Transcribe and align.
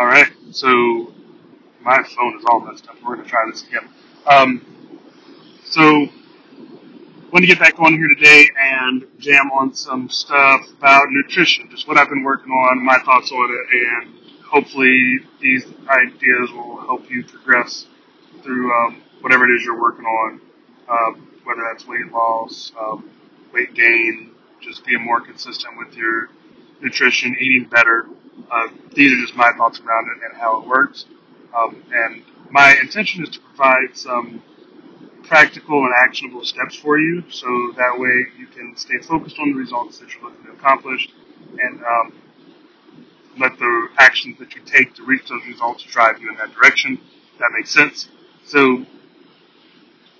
All 0.00 0.06
right. 0.06 0.32
So 0.52 1.12
my 1.82 2.02
phone 2.16 2.38
is 2.38 2.44
all 2.50 2.60
messed 2.60 2.88
up. 2.88 2.96
We're 3.04 3.16
going 3.16 3.24
to 3.24 3.30
try 3.30 3.44
this 3.50 3.64
again. 3.68 3.86
Um, 4.26 4.66
so 5.64 5.82
want 7.32 7.42
to 7.42 7.46
get 7.46 7.58
back 7.58 7.78
on 7.78 7.92
here 7.92 8.08
today 8.08 8.48
and 8.58 9.06
jam 9.18 9.50
on 9.52 9.74
some 9.74 10.08
stuff 10.08 10.62
about 10.78 11.04
nutrition, 11.10 11.68
just 11.70 11.86
what 11.86 11.98
I've 11.98 12.08
been 12.08 12.22
working 12.24 12.50
on, 12.50 12.82
my 12.82 12.98
thoughts 13.04 13.30
on 13.30 13.50
it, 13.50 13.76
and 14.02 14.14
hopefully 14.46 15.18
these 15.42 15.66
ideas 15.88 16.50
will 16.52 16.78
help 16.80 17.10
you 17.10 17.22
progress 17.24 17.86
through 18.42 18.72
um, 18.72 19.02
whatever 19.20 19.44
it 19.46 19.54
is 19.56 19.64
you're 19.66 19.80
working 19.80 20.06
on, 20.06 20.40
uh, 20.88 21.20
whether 21.44 21.62
that's 21.70 21.86
weight 21.86 22.10
loss, 22.10 22.72
um, 22.80 23.10
weight 23.52 23.74
gain, 23.74 24.32
just 24.62 24.86
being 24.86 25.04
more 25.04 25.20
consistent 25.20 25.76
with 25.78 25.94
your 25.94 26.30
nutrition, 26.80 27.36
eating 27.38 27.68
better. 27.68 28.06
Uh, 28.50 28.68
these 28.94 29.12
are 29.12 29.20
just 29.20 29.36
my 29.36 29.52
thoughts 29.56 29.80
around 29.80 30.08
it 30.10 30.22
and 30.24 30.36
how 30.40 30.60
it 30.60 30.68
works. 30.68 31.06
Um, 31.56 31.82
and 31.92 32.22
my 32.50 32.74
intention 32.80 33.22
is 33.22 33.30
to 33.30 33.40
provide 33.40 33.96
some 33.96 34.42
practical 35.24 35.84
and 35.84 35.94
actionable 35.96 36.44
steps 36.44 36.74
for 36.76 36.98
you 36.98 37.22
so 37.30 37.46
that 37.76 37.98
way 37.98 38.26
you 38.36 38.46
can 38.46 38.76
stay 38.76 38.98
focused 38.98 39.38
on 39.38 39.52
the 39.52 39.58
results 39.58 39.98
that 39.98 40.12
you're 40.12 40.24
looking 40.24 40.44
to 40.44 40.52
accomplish 40.52 41.08
and 41.58 41.80
um, 41.84 42.12
let 43.38 43.58
the 43.58 43.88
actions 43.98 44.38
that 44.38 44.54
you 44.54 44.62
take 44.66 44.94
to 44.94 45.04
reach 45.04 45.28
those 45.28 45.42
results 45.46 45.84
drive 45.84 46.20
you 46.20 46.30
in 46.30 46.36
that 46.36 46.52
direction. 46.54 46.98
That 47.38 47.50
makes 47.56 47.70
sense. 47.70 48.08
So 48.46 48.84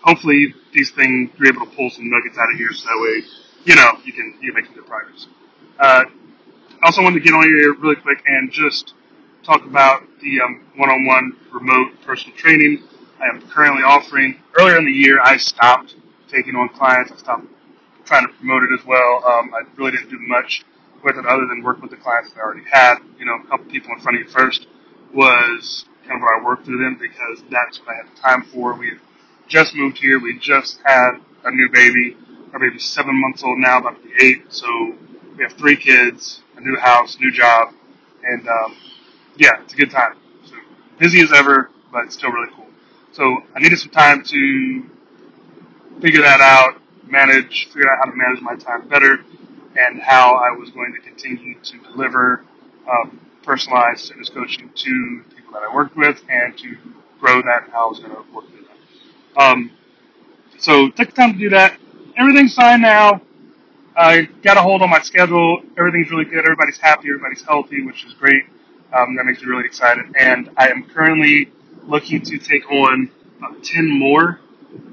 hopefully 0.02 0.54
these 0.72 0.90
things 0.90 1.30
you're 1.38 1.48
able 1.48 1.66
to 1.66 1.72
pull 1.76 1.90
some 1.90 2.08
nuggets 2.08 2.38
out 2.38 2.50
of 2.52 2.56
here 2.56 2.72
so 2.72 2.86
that 2.86 2.98
way 3.00 3.26
you 3.64 3.74
know 3.74 3.92
you 4.04 4.12
can 4.12 4.38
you 4.40 4.52
make 4.52 4.66
some 4.66 4.74
good 4.74 4.86
progress. 4.86 5.26
Uh, 5.78 6.04
I 6.82 6.86
also 6.86 7.02
wanted 7.02 7.18
to 7.18 7.24
get 7.24 7.34
on 7.34 7.42
here 7.44 7.74
really 7.74 7.96
quick 7.96 8.22
and 8.26 8.50
just 8.50 8.94
talk 9.42 9.64
about 9.66 10.02
the 10.22 10.40
um, 10.40 10.64
one-on-one 10.76 11.36
remote 11.52 11.92
personal 12.06 12.36
training 12.36 12.82
I 13.20 13.26
am 13.28 13.42
currently 13.48 13.82
offering. 13.82 14.40
Earlier 14.58 14.78
in 14.78 14.86
the 14.86 14.92
year, 14.92 15.20
I 15.22 15.36
stopped 15.36 15.94
taking 16.30 16.56
on 16.56 16.70
clients. 16.70 17.12
I 17.12 17.16
stopped 17.18 17.46
trying 18.06 18.26
to 18.26 18.32
promote 18.32 18.62
it 18.62 18.80
as 18.80 18.86
well. 18.86 19.22
Um, 19.26 19.52
I 19.52 19.60
really 19.76 19.92
didn't 19.92 20.08
do 20.08 20.18
much 20.20 20.64
with 21.04 21.18
it 21.18 21.26
other 21.26 21.46
than 21.46 21.62
work 21.62 21.82
with 21.82 21.90
the 21.90 21.98
clients 21.98 22.30
that 22.30 22.38
I 22.38 22.42
already 22.42 22.64
had. 22.70 22.96
You 23.18 23.26
know, 23.26 23.36
a 23.44 23.46
couple 23.46 23.66
people 23.66 23.90
in 23.92 24.00
front 24.00 24.18
of 24.18 24.24
you 24.24 24.30
first 24.30 24.66
was 25.12 25.84
kind 26.06 26.16
of 26.16 26.22
where 26.22 26.40
I 26.40 26.44
worked 26.44 26.64
through 26.64 26.82
them 26.82 26.96
because 26.98 27.44
that's 27.50 27.78
what 27.80 27.90
I 27.90 27.96
had 27.96 28.16
time 28.16 28.42
for. 28.44 28.72
We 28.74 28.88
had 28.88 29.00
just 29.48 29.74
moved 29.74 29.98
here. 29.98 30.18
We 30.18 30.38
just 30.38 30.80
had 30.84 31.20
a 31.44 31.50
new 31.50 31.68
baby. 31.70 32.16
Our 32.54 32.58
baby's 32.58 32.86
seven 32.86 33.20
months 33.20 33.42
old 33.44 33.58
now, 33.58 33.78
about 33.78 34.02
to 34.02 34.08
be 34.08 34.14
eight. 34.24 34.44
So 34.48 34.94
we 35.36 35.42
have 35.42 35.52
three 35.52 35.76
kids, 35.76 36.40
a 36.60 36.64
new 36.64 36.76
house, 36.76 37.18
new 37.20 37.30
job, 37.30 37.72
and 38.24 38.46
um, 38.48 38.76
yeah, 39.36 39.62
it's 39.62 39.72
a 39.72 39.76
good 39.76 39.90
time. 39.90 40.16
So 40.46 40.54
busy 40.98 41.20
as 41.20 41.32
ever, 41.32 41.70
but 41.92 42.04
it's 42.04 42.14
still 42.14 42.30
really 42.30 42.52
cool. 42.54 42.66
So 43.12 43.42
I 43.54 43.60
needed 43.60 43.78
some 43.78 43.90
time 43.90 44.22
to 44.24 44.84
figure 46.00 46.22
that 46.22 46.40
out, 46.40 46.80
manage, 47.06 47.66
figure 47.66 47.90
out 47.90 47.98
how 48.04 48.10
to 48.10 48.16
manage 48.16 48.40
my 48.42 48.54
time 48.56 48.88
better, 48.88 49.18
and 49.76 50.00
how 50.00 50.34
I 50.34 50.50
was 50.56 50.70
going 50.70 50.94
to 50.94 51.00
continue 51.00 51.58
to 51.60 51.78
deliver 51.92 52.44
um, 52.90 53.20
personalized 53.42 54.08
fitness 54.08 54.28
coaching 54.28 54.70
to 54.74 55.24
people 55.36 55.52
that 55.52 55.62
I 55.62 55.74
worked 55.74 55.96
with 55.96 56.22
and 56.28 56.56
to 56.58 56.76
grow 57.20 57.42
that 57.42 57.64
and 57.64 57.72
how 57.72 57.86
I 57.86 57.90
was 57.90 57.98
going 58.00 58.10
to 58.10 58.16
work 58.32 58.46
with 58.52 58.52
them. 58.52 58.64
Um, 59.36 59.70
so 60.58 60.90
took 60.90 61.08
the 61.10 61.14
time 61.14 61.32
to 61.34 61.38
do 61.38 61.50
that. 61.50 61.78
Everything's 62.16 62.54
fine 62.54 62.82
now. 62.82 63.22
I 64.00 64.22
got 64.42 64.56
a 64.56 64.62
hold 64.62 64.80
on 64.80 64.88
my 64.88 65.02
schedule. 65.02 65.60
Everything's 65.76 66.10
really 66.10 66.24
good. 66.24 66.38
Everybody's 66.38 66.78
happy. 66.78 67.08
Everybody's 67.08 67.42
healthy, 67.42 67.82
which 67.82 68.06
is 68.06 68.14
great. 68.14 68.44
Um, 68.94 69.14
that 69.16 69.24
makes 69.26 69.42
me 69.42 69.48
really 69.48 69.66
excited. 69.66 70.06
And 70.18 70.48
I 70.56 70.68
am 70.68 70.84
currently 70.84 71.52
looking 71.86 72.22
to 72.22 72.38
take 72.38 72.66
on 72.70 73.10
uh, 73.44 73.52
10 73.62 73.90
more 73.90 74.40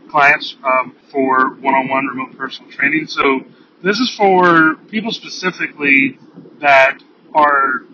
clients 0.10 0.58
um, 0.62 0.94
for 1.10 1.52
one-on-one 1.52 2.06
remote 2.08 2.38
personal 2.38 2.70
training. 2.70 3.08
So 3.08 3.46
this 3.82 3.98
is 3.98 4.14
for 4.18 4.76
people 4.90 5.14
specifically 5.14 6.20
that 6.60 7.02
are 7.34 7.86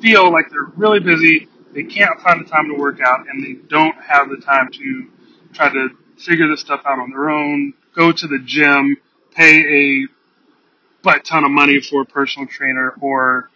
feel 0.00 0.30
like 0.30 0.50
they're 0.50 0.70
really 0.76 1.00
busy, 1.00 1.48
they 1.74 1.82
can't 1.82 2.20
find 2.20 2.46
the 2.46 2.48
time 2.48 2.68
to 2.68 2.74
work 2.74 3.00
out, 3.04 3.26
and 3.28 3.42
they 3.42 3.54
don't 3.68 3.96
have 3.96 4.28
the 4.28 4.36
time 4.36 4.70
to 4.70 5.08
try 5.52 5.68
to 5.68 5.88
figure 6.16 6.46
this 6.46 6.60
stuff 6.60 6.82
out 6.86 7.00
on 7.00 7.10
their 7.10 7.28
own, 7.28 7.74
go 7.92 8.12
to 8.12 8.28
the 8.28 8.38
gym, 8.44 8.96
pay 9.34 10.04
a 10.04 10.17
butt 11.02 11.24
ton 11.24 11.44
of 11.44 11.50
money 11.50 11.80
for 11.80 12.02
a 12.02 12.06
personal 12.06 12.48
trainer 12.48 12.94
or 13.00 13.50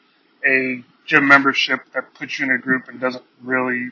a 0.46 0.84
gym 1.06 1.26
membership 1.26 1.80
that 1.94 2.14
puts 2.14 2.38
you 2.38 2.46
in 2.46 2.52
a 2.52 2.58
group 2.58 2.88
and 2.88 3.00
doesn't 3.00 3.24
really 3.42 3.90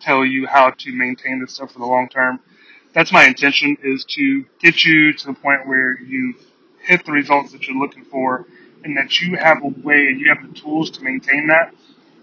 tell 0.00 0.24
you 0.24 0.46
how 0.46 0.70
to 0.70 0.92
maintain 0.92 1.40
this 1.40 1.54
stuff 1.54 1.72
for 1.72 1.78
the 1.78 1.86
long 1.86 2.08
term. 2.08 2.40
That's 2.94 3.12
my 3.12 3.26
intention 3.26 3.76
is 3.82 4.04
to 4.10 4.44
get 4.60 4.84
you 4.84 5.12
to 5.12 5.26
the 5.26 5.34
point 5.34 5.66
where 5.66 6.00
you've 6.00 6.36
hit 6.82 7.04
the 7.04 7.12
results 7.12 7.52
that 7.52 7.66
you're 7.66 7.76
looking 7.76 8.04
for 8.04 8.46
and 8.82 8.96
that 8.96 9.20
you 9.20 9.36
have 9.36 9.62
a 9.62 9.68
way 9.68 10.06
and 10.08 10.20
you 10.20 10.32
have 10.34 10.46
the 10.48 10.58
tools 10.58 10.90
to 10.92 11.02
maintain 11.02 11.48
that 11.48 11.74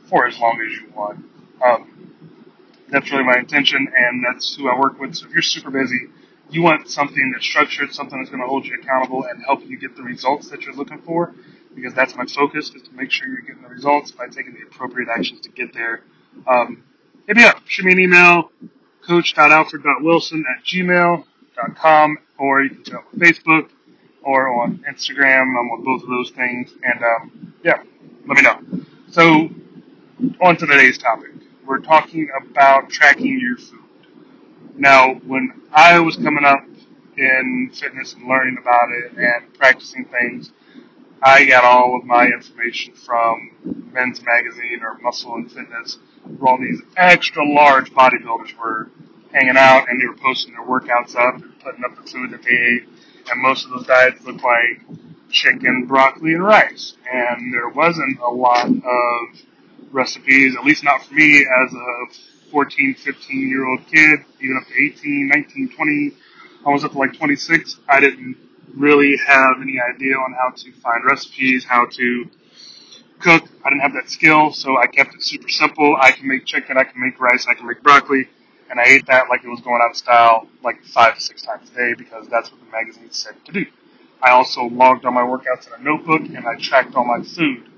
for 0.10 0.28
as 0.28 0.38
long 0.40 0.60
as 0.66 0.82
you 0.82 0.90
want. 0.96 1.24
Um, 1.64 2.14
that's 2.90 3.12
really 3.12 3.24
my 3.24 3.38
intention 3.38 3.88
and 3.96 4.26
that's 4.26 4.56
who 4.56 4.70
I 4.70 4.78
work 4.80 5.00
with. 5.00 5.16
So 5.16 5.28
if 5.28 5.34
you're 5.34 5.42
super 5.42 5.70
busy, 5.70 6.08
you 6.50 6.62
want 6.62 6.90
something 6.90 7.32
that's 7.34 7.46
structured, 7.46 7.94
something 7.94 8.18
that's 8.20 8.30
going 8.30 8.42
to 8.42 8.48
hold 8.48 8.66
you 8.66 8.76
accountable 8.82 9.26
and 9.26 9.44
help 9.44 9.66
you 9.66 9.78
get 9.78 9.96
the 9.96 10.04
results 10.04 10.50
that 10.50 10.62
you're 10.64 10.76
looking 10.76 11.02
for 11.02 11.34
because 11.78 11.94
that's 11.94 12.16
my 12.16 12.26
focus 12.26 12.72
is 12.76 12.82
to 12.82 12.92
make 12.94 13.12
sure 13.12 13.28
you're 13.28 13.42
getting 13.42 13.62
the 13.62 13.70
results 13.70 14.12
by 14.12 14.28
taking 14.28 14.54
the 14.54 14.64
appropriate 14.64 15.10
actions 15.10 15.40
to 15.42 15.50
get 15.50 15.74
there. 15.74 16.02
Um, 16.48 16.84
hit 17.28 17.38
me 17.38 17.44
up. 17.44 17.62
Shoot 17.68 17.86
me 17.86 17.92
an 17.94 18.00
email, 18.00 18.52
coach.alfred.wilson 19.06 20.44
at 20.58 20.66
gmail.com, 20.66 22.18
or 22.40 22.64
you 22.64 22.70
can 22.72 22.84
check 22.84 22.96
out 22.96 23.04
on 23.14 23.20
Facebook 23.20 23.70
or 24.24 24.62
on 24.62 24.84
Instagram. 24.90 25.42
I'm 25.42 25.70
on 25.72 25.84
both 25.84 26.02
of 26.02 26.10
those 26.10 26.32
things. 26.32 26.72
And, 26.84 27.04
um, 27.04 27.54
yeah, 27.64 27.84
let 28.28 28.38
me 28.38 28.42
know. 28.42 28.60
So, 29.12 29.50
on 30.42 30.58
to 30.58 30.66
today's 30.66 30.98
topic. 30.98 31.30
We're 31.66 31.80
talking 31.80 32.30
about 32.42 32.90
tracking 32.90 33.40
your 33.40 33.58
food. 33.58 33.87
Now, 34.78 35.16
when 35.16 35.64
I 35.74 36.00
was 36.00 36.16
coming 36.18 36.46
up 36.46 36.64
in 37.18 37.72
fitness 37.74 38.14
and 38.14 38.28
learning 38.28 38.58
about 38.62 38.90
it 38.92 39.18
and 39.18 39.52
practicing 39.56 40.06
things, 40.06 40.52
I 41.22 41.46
got 41.46 41.64
all 41.64 41.98
of 41.98 42.06
my 42.06 42.28
information 42.28 42.94
from 42.94 43.90
Men's 43.92 44.22
Magazine 44.22 44.82
or 44.84 45.00
Muscle 45.00 45.34
and 45.34 45.52
Fitness, 45.52 45.98
where 46.38 46.52
all 46.52 46.60
these 46.60 46.80
extra 46.96 47.44
large 47.44 47.92
bodybuilders 47.92 48.56
were 48.56 48.92
hanging 49.32 49.58
out 49.58 49.90
and 49.90 50.00
they 50.00 50.06
were 50.06 50.16
posting 50.16 50.54
their 50.54 50.66
workouts 50.66 51.16
up 51.16 51.42
and 51.42 51.60
putting 51.60 51.84
up 51.84 51.96
the 51.96 52.08
food 52.10 52.30
that 52.30 52.44
they 52.44 52.52
ate. 52.52 52.84
And 53.32 53.42
most 53.42 53.66
of 53.66 53.72
those 53.72 53.88
diets 53.88 54.24
looked 54.24 54.44
like 54.44 54.82
chicken, 55.32 55.88
broccoli, 55.88 56.36
and 56.36 56.44
rice. 56.44 56.96
And 57.12 57.52
there 57.52 57.70
wasn't 57.70 58.20
a 58.20 58.30
lot 58.30 58.68
of 58.68 59.42
recipes, 59.92 60.56
at 60.56 60.64
least 60.64 60.84
not 60.84 61.04
for 61.04 61.16
me 61.16 61.40
as 61.40 61.74
a 61.74 62.37
14, 62.52 62.96
15 62.96 63.50
year 63.50 63.68
old 63.68 63.86
kid, 63.88 64.20
even 64.42 64.58
up 64.62 64.68
to 64.68 64.74
18, 64.74 65.28
19, 65.28 65.70
20, 65.76 66.12
almost 66.66 66.86
up 66.86 66.92
to 66.94 66.98
like 66.98 67.14
26. 67.14 67.78
I 67.88 68.00
didn't 68.00 68.38
really 68.76 69.18
have 69.26 69.62
any 69.62 69.80
idea 69.80 70.16
on 70.16 70.34
how 70.34 70.52
to 70.56 70.72
find 70.74 71.06
recipes, 71.06 71.66
how 71.66 71.86
to 71.86 72.26
cook. 73.20 73.44
I 73.66 73.70
didn't 73.70 73.82
have 73.82 73.94
that 73.94 74.10
skill, 74.10 74.52
so 74.54 74.78
I 74.78 74.88
kept 74.88 75.16
it 75.16 75.24
super 75.24 75.50
simple. 75.50 75.98
I 76.00 76.12
can 76.12 76.28
make 76.28 76.46
chicken, 76.46 76.78
I 76.78 76.84
can 76.84 77.02
make 77.02 77.20
rice, 77.20 77.48
I 77.50 77.54
can 77.54 77.68
make 77.68 77.82
broccoli, 77.84 78.28
and 78.70 78.80
I 78.80 78.84
ate 78.86 79.06
that 79.08 79.30
like 79.30 79.44
it 79.44 79.50
was 79.50 79.62
going 79.62 79.82
out 79.82 79.92
of 79.92 79.98
style 79.98 80.48
like 80.64 80.84
five 80.86 81.16
to 81.16 81.22
six 81.22 81.42
times 81.42 81.70
a 81.72 81.74
day 81.74 81.94
because 81.98 82.28
that's 82.30 82.52
what 82.52 82.60
the 82.60 82.72
magazine 82.72 83.12
said 83.12 83.36
to 83.46 83.52
do. 83.52 83.66
I 84.22 84.32
also 84.32 84.64
logged 84.64 85.06
all 85.06 85.12
my 85.12 85.22
workouts 85.22 85.68
in 85.68 85.80
a 85.80 85.84
notebook 85.84 86.22
and 86.22 86.48
I 86.48 86.56
tracked 86.56 86.96
all 86.96 87.06
my 87.06 87.24
food 87.24 87.70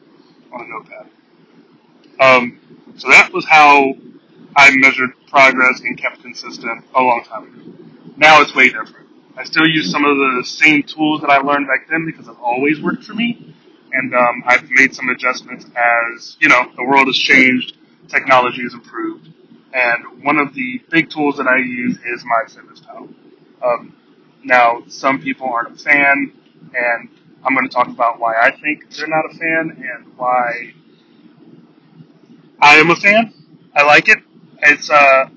on 0.52 0.62
a 0.62 0.68
notepad. 0.68 1.10
Um, 2.20 2.60
so 2.98 3.10
that 3.10 3.32
was 3.32 3.46
how 3.46 3.94
I 4.60 4.72
measured 4.76 5.12
progress 5.28 5.80
and 5.80 5.98
kept 5.98 6.22
consistent 6.22 6.84
a 6.94 7.02
long 7.02 7.24
time 7.24 7.44
ago. 7.44 8.14
Now 8.18 8.42
it's 8.42 8.54
way 8.54 8.68
different. 8.68 9.08
I 9.38 9.46
still 9.46 9.66
use 9.66 9.90
some 9.90 10.04
of 10.04 10.18
the 10.18 10.44
same 10.46 10.84
tools 10.84 11.22
that 11.22 11.30
I 11.30 11.38
learned 11.38 11.68
back 11.68 11.88
then 11.90 12.06
because 12.06 12.28
it 12.28 12.36
always 12.42 12.82
worked 12.82 13.06
for 13.06 13.14
me. 13.14 13.56
And 13.94 14.14
um, 14.14 14.44
I've 14.46 14.70
made 14.70 14.94
some 14.94 15.08
adjustments 15.08 15.66
as, 15.66 16.36
you 16.42 16.50
know, 16.50 16.70
the 16.76 16.84
world 16.84 17.08
has 17.08 17.16
changed, 17.16 17.78
technology 18.10 18.64
has 18.64 18.74
improved. 18.74 19.30
And 19.74 20.26
one 20.26 20.38
of 20.38 20.54
the 20.54 20.82
big 20.90 21.10
tools 21.10 21.38
that 21.38 21.48
I 21.48 21.60
use 21.60 21.96
is 21.96 22.26
MyFitnessPal. 22.26 23.14
Um, 23.64 23.96
now, 24.44 24.84
some 24.90 25.22
people 25.22 25.48
aren't 25.48 25.80
a 25.80 25.82
fan, 25.82 26.34
and 26.76 27.10
I'm 27.46 27.56
going 27.56 27.66
to 27.68 27.74
talk 27.74 27.88
about 27.88 28.20
why 28.20 28.36
I 28.36 28.52
think 28.52 28.94
they're 28.94 29.08
not 29.08 29.24
a 29.32 29.38
fan 29.38 29.86
and 29.90 30.18
why 30.18 30.74
I 32.62 32.76
am 32.76 32.92
a 32.92 32.98
fan. 32.98 33.34
I 33.74 33.84
like 33.84 34.10
it. 34.10 34.20
It's 34.62 34.90
uh, 34.90 35.30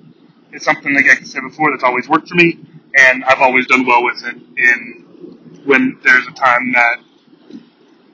it's 0.52 0.64
something 0.64 0.94
like 0.94 1.06
I 1.06 1.22
said 1.22 1.42
before 1.42 1.70
that's 1.70 1.84
always 1.84 2.08
worked 2.08 2.28
for 2.28 2.34
me, 2.36 2.58
and 2.96 3.24
I've 3.24 3.40
always 3.40 3.66
done 3.66 3.86
well 3.86 4.04
with 4.04 4.22
it. 4.24 4.36
In 4.36 5.60
when 5.64 5.98
there's 6.04 6.26
a 6.26 6.32
time 6.32 6.72
that 6.72 6.96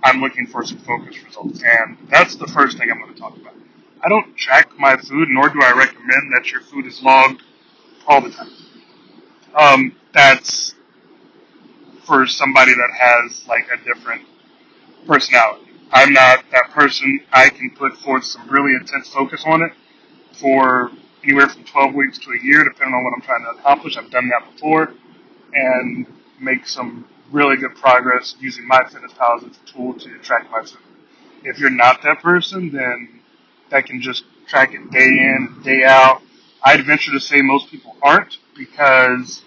I'm 0.02 0.20
looking 0.20 0.46
for 0.46 0.64
some 0.64 0.78
focused 0.78 1.22
results, 1.24 1.62
and 1.62 1.98
that's 2.10 2.36
the 2.36 2.46
first 2.46 2.78
thing 2.78 2.90
I'm 2.90 3.00
going 3.00 3.14
to 3.14 3.20
talk 3.20 3.36
about. 3.36 3.54
I 4.02 4.08
don't 4.08 4.36
track 4.36 4.70
my 4.78 4.96
food, 4.96 5.28
nor 5.30 5.48
do 5.48 5.60
I 5.62 5.72
recommend 5.72 6.32
that 6.34 6.52
your 6.52 6.60
food 6.60 6.86
is 6.86 7.02
logged 7.02 7.42
all 8.06 8.20
the 8.20 8.30
time. 8.30 8.50
Um, 9.54 9.96
that's 10.14 10.74
for 12.04 12.26
somebody 12.26 12.74
that 12.74 12.90
has 12.98 13.46
like 13.48 13.68
a 13.72 13.76
different 13.84 14.22
personality. 15.06 15.64
I'm 15.90 16.12
not 16.12 16.44
that 16.52 16.70
person. 16.70 17.20
I 17.32 17.48
can 17.50 17.70
put 17.70 17.96
forth 17.98 18.24
some 18.24 18.48
really 18.48 18.74
intense 18.74 19.08
focus 19.08 19.42
on 19.46 19.62
it 19.62 19.72
for 20.38 20.90
anywhere 21.24 21.48
from 21.48 21.64
12 21.64 21.94
weeks 21.94 22.18
to 22.18 22.30
a 22.30 22.38
year, 22.42 22.64
depending 22.64 22.94
on 22.94 23.04
what 23.04 23.12
I'm 23.14 23.22
trying 23.22 23.44
to 23.44 23.60
accomplish. 23.60 23.96
I've 23.96 24.10
done 24.10 24.28
that 24.28 24.52
before 24.52 24.92
and 25.52 26.06
make 26.40 26.66
some 26.66 27.06
really 27.30 27.56
good 27.56 27.74
progress 27.76 28.36
using 28.40 28.68
MyFitnessPal 28.68 29.38
as 29.38 29.42
a 29.44 29.72
tool 29.72 29.94
to 29.94 30.18
track 30.18 30.50
my 30.50 30.62
food. 30.62 30.78
If 31.44 31.58
you're 31.58 31.70
not 31.70 32.02
that 32.02 32.20
person, 32.22 32.70
then 32.70 33.20
that 33.70 33.86
can 33.86 34.00
just 34.00 34.24
track 34.46 34.74
it 34.74 34.90
day 34.90 35.06
in, 35.06 35.60
day 35.62 35.84
out. 35.84 36.22
I'd 36.64 36.84
venture 36.84 37.12
to 37.12 37.20
say 37.20 37.40
most 37.42 37.70
people 37.70 37.96
aren't 38.02 38.38
because 38.56 39.42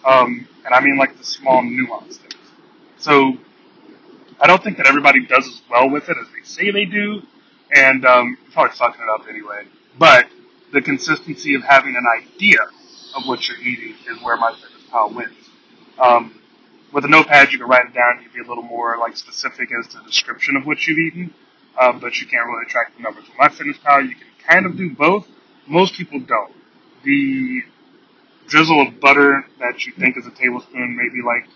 Um, 0.05 0.49
and 0.65 0.75
I 0.75 0.81
mean 0.81 0.97
like 0.97 1.17
the 1.19 1.25
small 1.25 1.63
nuance 1.63 2.19
things. 2.19 2.35
So 2.99 3.37
I 4.41 4.47
don't 4.47 4.63
think 4.63 4.79
that 4.79 4.87
everybody 4.87 5.27
does 5.27 5.47
as 5.47 5.61
well 5.71 5.91
with 5.91 6.09
it 6.09 6.17
as 6.17 6.27
they 6.35 6.43
say 6.45 6.71
they 6.71 6.87
do, 6.87 7.23
and 7.75 8.05
um, 8.07 8.39
probably 8.53 8.75
fucking 8.77 9.01
it 9.03 9.09
up 9.09 9.29
anyway. 9.29 9.65
But 9.99 10.29
the 10.73 10.81
consistency 10.81 11.55
of 11.55 11.63
having 11.63 11.95
an 11.95 12.05
idea 12.07 12.61
of 13.17 13.27
what 13.27 13.47
you're 13.47 13.59
eating 13.59 13.95
is 14.09 14.23
where 14.23 14.39
MyFitnessPal 14.39 15.15
wins. 15.15 15.37
Um, 15.99 16.41
with 16.93 17.05
a 17.05 17.09
notepad, 17.09 17.53
you 17.53 17.59
can 17.59 17.69
write 17.69 17.87
it 17.87 17.95
down. 17.95 18.23
You 18.23 18.31
can 18.31 18.43
be 18.43 18.47
a 18.47 18.49
little 18.49 18.65
more 18.65 18.97
like 18.99 19.17
specific 19.17 19.71
as 19.79 19.87
to 19.89 19.99
the 19.99 20.05
description 20.05 20.57
of 20.57 20.67
what 20.67 20.87
you've 20.87 20.99
eaten, 20.99 21.35
uh, 21.79 21.93
but 21.93 22.19
you 22.21 22.27
can't 22.27 22.47
really 22.47 22.67
track 22.67 22.97
the 22.97 23.03
numbers. 23.03 23.25
With 23.29 23.37
MyFitnessPal, 23.37 24.09
you 24.09 24.15
can 24.15 24.27
kind 24.49 24.67
of 24.67 24.77
do 24.77 24.95
both. 24.95 25.27
Most 25.67 25.95
people 25.95 26.19
don't. 26.21 26.55
The 27.05 27.63
drizzle 28.49 28.81
of 28.81 29.01
butter 29.01 29.45
that 29.59 29.87
you 29.87 29.93
think 29.93 30.17
is 30.17 30.27
a 30.27 30.31
tablespoon, 30.31 30.97
maybe 30.97 31.23
like 31.23 31.47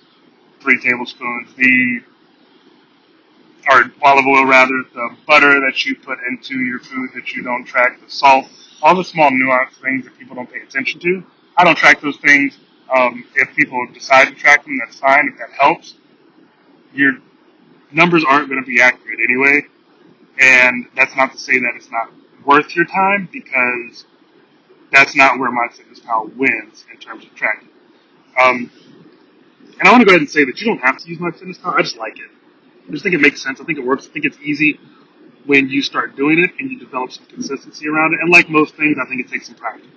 three 0.60 0.80
tablespoons. 0.80 1.54
The 1.56 2.00
or 3.68 3.84
olive 4.02 4.26
oil 4.26 4.46
rather, 4.46 4.74
the 4.92 5.16
butter 5.26 5.60
that 5.60 5.84
you 5.84 5.96
put 5.96 6.18
into 6.28 6.58
your 6.58 6.80
food 6.80 7.10
that 7.14 7.32
you 7.32 7.42
don't 7.42 7.64
track, 7.64 8.00
the 8.04 8.10
salt, 8.10 8.46
all 8.82 8.94
the 8.94 9.04
small 9.04 9.30
nuanced 9.30 9.80
things 9.82 10.04
that 10.04 10.18
people 10.18 10.36
don't 10.36 10.50
pay 10.52 10.60
attention 10.60 11.00
to. 11.00 11.24
I 11.56 11.64
don't 11.64 11.76
track 11.76 12.00
those 12.00 12.16
things. 12.18 12.58
Um, 12.94 13.24
if 13.34 13.54
people 13.56 13.86
decide 13.92 14.28
to 14.28 14.34
track 14.34 14.64
them, 14.64 14.78
that's 14.84 14.98
fine. 14.98 15.28
If 15.32 15.38
that 15.38 15.50
helps, 15.58 15.94
your 16.92 17.12
numbers 17.92 18.24
aren't 18.28 18.48
going 18.48 18.62
to 18.62 18.66
be 18.66 18.80
accurate 18.80 19.18
anyway. 19.22 19.62
And 20.38 20.86
that's 20.96 21.14
not 21.16 21.32
to 21.32 21.38
say 21.38 21.58
that 21.60 21.72
it's 21.76 21.90
not 21.90 22.10
worth 22.44 22.74
your 22.76 22.84
time 22.86 23.28
because 23.32 24.04
that's 24.92 25.16
not 25.16 25.38
where 25.38 25.50
MyFitnessPal 25.50 26.36
wins 26.36 26.84
in 26.92 26.98
terms 26.98 27.24
of 27.24 27.34
tracking. 27.34 27.68
Um, 28.40 28.70
and 29.78 29.88
I 29.88 29.90
want 29.92 30.02
to 30.02 30.06
go 30.06 30.12
ahead 30.12 30.20
and 30.20 30.30
say 30.30 30.44
that 30.44 30.60
you 30.60 30.66
don't 30.66 30.78
have 30.78 30.98
to 30.98 31.08
use 31.08 31.18
MyFitnessPal. 31.18 31.74
I 31.74 31.82
just 31.82 31.96
like 31.96 32.18
it. 32.18 32.30
I 32.88 32.92
just 32.92 33.02
think 33.02 33.14
it 33.14 33.20
makes 33.20 33.42
sense. 33.42 33.60
I 33.60 33.64
think 33.64 33.78
it 33.78 33.84
works. 33.84 34.06
I 34.08 34.12
think 34.12 34.24
it's 34.24 34.38
easy 34.40 34.78
when 35.46 35.68
you 35.68 35.82
start 35.82 36.16
doing 36.16 36.38
it 36.38 36.50
and 36.58 36.70
you 36.70 36.78
develop 36.78 37.12
some 37.12 37.26
consistency 37.26 37.88
around 37.88 38.14
it. 38.14 38.20
And 38.20 38.30
like 38.30 38.48
most 38.48 38.76
things, 38.76 38.96
I 39.02 39.08
think 39.08 39.20
it 39.20 39.28
takes 39.28 39.46
some 39.46 39.56
practice 39.56 39.88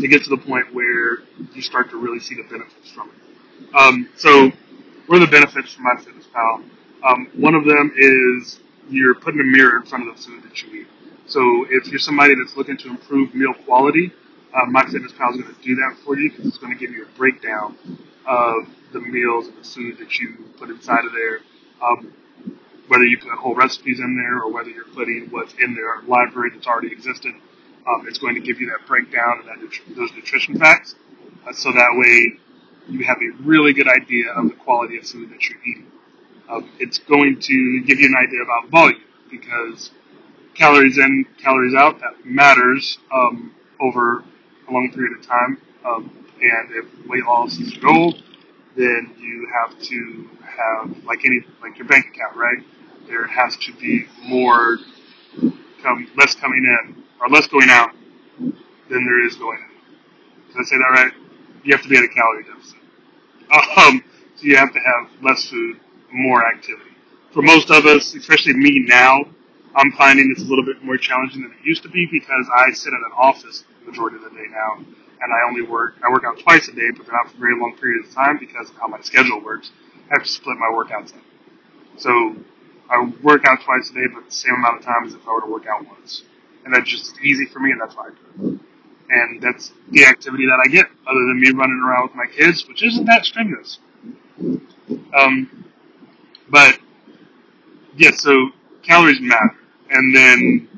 to 0.00 0.08
get 0.08 0.24
to 0.24 0.30
the 0.30 0.38
point 0.38 0.74
where 0.74 1.18
you 1.54 1.62
start 1.62 1.90
to 1.90 1.96
really 1.96 2.20
see 2.20 2.34
the 2.34 2.42
benefits 2.44 2.90
from 2.90 3.10
it. 3.10 3.74
Um, 3.74 4.08
so, 4.16 4.50
what 5.06 5.16
are 5.16 5.26
the 5.26 5.30
benefits 5.30 5.74
from 5.74 5.84
MyFitnessPal? 5.86 6.64
Um, 7.04 7.28
one 7.36 7.54
of 7.54 7.64
them 7.64 7.92
is 7.96 8.60
you're 8.88 9.14
putting 9.14 9.40
a 9.40 9.44
mirror 9.44 9.76
in 9.76 9.86
front 9.86 10.08
of 10.08 10.16
the 10.16 10.22
food 10.22 10.42
that 10.42 10.62
you 10.62 10.80
eat. 10.80 10.86
So, 11.26 11.66
if 11.70 11.88
you're 11.88 11.98
somebody 11.98 12.34
that's 12.34 12.56
looking 12.56 12.76
to 12.78 12.88
improve 12.88 13.34
meal 13.34 13.54
quality, 13.64 14.12
uh, 14.54 14.66
MyFitnessPal 14.66 15.34
is 15.34 15.42
going 15.42 15.54
to 15.54 15.62
do 15.62 15.76
that 15.76 15.96
for 16.04 16.16
you 16.16 16.30
because 16.30 16.46
it's 16.46 16.58
going 16.58 16.72
to 16.72 16.78
give 16.78 16.94
you 16.94 17.04
a 17.04 17.18
breakdown 17.18 17.76
of 18.26 18.68
the 18.92 19.00
meals 19.00 19.46
and 19.46 19.56
the 19.58 19.64
food 19.64 19.98
that 19.98 20.18
you 20.18 20.34
put 20.58 20.70
inside 20.70 21.04
of 21.04 21.12
there. 21.12 21.40
Um, 21.82 22.12
whether 22.88 23.04
you 23.04 23.18
put 23.18 23.30
whole 23.32 23.54
recipes 23.54 24.00
in 24.00 24.16
there 24.16 24.42
or 24.42 24.52
whether 24.52 24.70
you're 24.70 24.84
putting 24.94 25.28
what's 25.30 25.54
in 25.54 25.74
their 25.74 26.02
library 26.06 26.50
that's 26.54 26.66
already 26.66 26.92
existed, 26.92 27.34
um, 27.86 28.06
it's 28.08 28.18
going 28.18 28.34
to 28.34 28.40
give 28.40 28.60
you 28.60 28.68
that 28.70 28.86
breakdown 28.86 29.40
and 29.40 29.48
that 29.48 29.96
those 29.96 30.10
nutrition 30.14 30.58
facts. 30.58 30.94
Uh, 31.46 31.52
so 31.52 31.70
that 31.72 31.90
way 31.92 32.38
you 32.88 33.04
have 33.04 33.18
a 33.18 33.42
really 33.42 33.72
good 33.72 33.88
idea 33.88 34.30
of 34.32 34.48
the 34.48 34.54
quality 34.54 34.98
of 34.98 35.06
food 35.06 35.30
that 35.30 35.48
you're 35.48 35.60
eating. 35.62 35.86
Um, 36.48 36.70
it's 36.78 36.98
going 36.98 37.40
to 37.40 37.82
give 37.84 37.98
you 37.98 38.06
an 38.06 38.14
idea 38.16 38.42
about 38.42 38.70
volume 38.70 39.02
because 39.30 39.90
calories 40.54 40.98
in, 40.98 41.26
calories 41.42 41.74
out, 41.74 42.00
that 42.00 42.24
matters 42.24 42.98
um, 43.12 43.54
over 43.80 44.24
a 44.68 44.72
long 44.72 44.90
period 44.94 45.18
of 45.18 45.26
time. 45.26 45.60
Um, 45.84 46.26
and 46.40 46.70
if 46.72 47.08
weight 47.08 47.24
loss 47.24 47.58
is 47.58 47.74
your 47.74 47.82
goal, 47.82 48.14
then 48.76 49.14
you 49.18 49.48
have 49.52 49.80
to 49.80 50.28
have 50.44 51.04
like 51.04 51.24
any 51.24 51.40
like 51.62 51.78
your 51.78 51.86
bank 51.88 52.06
account, 52.14 52.36
right? 52.36 52.58
There 53.08 53.26
has 53.26 53.56
to 53.58 53.72
be 53.74 54.06
more 54.24 54.78
come 55.82 56.08
less 56.16 56.34
coming 56.34 56.64
in 56.64 57.04
or 57.20 57.28
less 57.28 57.46
going 57.46 57.70
out 57.70 57.90
than 58.90 59.04
there 59.04 59.26
is 59.26 59.36
going 59.36 59.58
in. 59.58 60.52
Did 60.52 60.60
I 60.60 60.64
say 60.64 60.76
that 60.76 61.02
right? 61.02 61.12
You 61.64 61.72
have 61.74 61.82
to 61.82 61.88
be 61.88 61.96
at 61.96 62.04
a 62.04 62.08
calorie 62.08 62.44
deficit. 62.44 62.78
Um, 63.76 64.02
so 64.36 64.44
you 64.44 64.56
have 64.56 64.72
to 64.72 64.80
have 64.80 65.22
less 65.22 65.48
food, 65.48 65.80
more 66.12 66.46
activity. 66.46 66.90
For 67.32 67.42
most 67.42 67.70
of 67.70 67.86
us, 67.86 68.14
especially 68.14 68.54
me 68.54 68.84
now, 68.86 69.24
I'm 69.74 69.92
finding 69.92 70.30
it's 70.30 70.42
a 70.42 70.46
little 70.46 70.64
bit 70.64 70.82
more 70.82 70.96
challenging 70.96 71.42
than 71.42 71.52
it 71.52 71.64
used 71.64 71.82
to 71.84 71.88
be 71.88 72.06
because 72.10 72.46
I 72.54 72.72
sit 72.72 72.88
in 72.90 72.96
an 72.96 73.12
office 73.16 73.64
majority 73.86 74.16
of 74.16 74.24
the 74.24 74.30
day 74.30 74.46
now, 74.50 74.76
and 74.78 75.32
I 75.32 75.48
only 75.48 75.62
work 75.62 75.94
I 76.04 76.10
work 76.10 76.24
out 76.24 76.38
twice 76.40 76.68
a 76.68 76.72
day, 76.72 76.90
but 76.96 77.06
they're 77.06 77.14
not 77.14 77.30
for 77.32 77.38
very 77.38 77.58
long 77.58 77.76
periods 77.80 78.08
of 78.08 78.14
time 78.14 78.38
because 78.38 78.70
of 78.70 78.76
how 78.76 78.88
my 78.88 79.00
schedule 79.02 79.40
works. 79.42 79.70
I 80.10 80.14
have 80.14 80.24
to 80.24 80.28
split 80.28 80.58
my 80.58 80.68
workouts 80.72 81.14
up. 81.14 81.22
So 81.98 82.36
I 82.90 83.12
work 83.22 83.44
out 83.46 83.60
twice 83.64 83.90
a 83.90 83.94
day, 83.94 84.06
but 84.14 84.26
the 84.26 84.32
same 84.32 84.54
amount 84.54 84.78
of 84.78 84.84
time 84.84 85.04
as 85.06 85.14
if 85.14 85.26
I 85.26 85.32
were 85.32 85.40
to 85.42 85.50
work 85.50 85.66
out 85.66 85.86
once. 85.86 86.22
And 86.64 86.74
that's 86.74 86.88
just 86.88 87.18
easy 87.20 87.46
for 87.46 87.60
me, 87.60 87.72
and 87.72 87.80
that's 87.80 87.96
why 87.96 88.08
I 88.08 88.10
do 88.10 88.54
it. 88.54 88.60
And 89.10 89.42
that's 89.42 89.72
the 89.90 90.04
activity 90.06 90.46
that 90.46 90.60
I 90.64 90.68
get, 90.70 90.86
other 91.06 91.20
than 91.20 91.40
me 91.40 91.50
running 91.52 91.82
around 91.84 92.08
with 92.08 92.16
my 92.16 92.26
kids, 92.26 92.66
which 92.68 92.82
isn't 92.82 93.06
that 93.06 93.24
strenuous. 93.24 93.78
Um, 95.14 95.66
but 96.50 96.78
yeah, 97.96 98.10
so 98.12 98.50
calories 98.82 99.20
matter, 99.20 99.54
and 99.90 100.14
then 100.14 100.68